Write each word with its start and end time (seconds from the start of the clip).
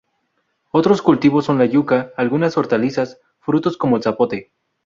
Otros 0.71 1.03
cultivos 1.03 1.45
son 1.45 1.59
la 1.59 1.67
yuca, 1.67 2.09
algunas 2.17 2.57
hortalizas, 2.57 3.21
frutos 3.39 3.77
como 3.77 3.97
el 3.97 4.01
zapote. 4.01 4.51